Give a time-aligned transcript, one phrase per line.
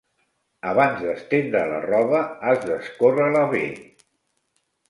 [0.69, 3.65] Abans d'estendre la roba, has d'escórrer-la bé.